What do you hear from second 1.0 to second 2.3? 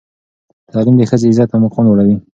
ښځې عزت او مقام لوړوي.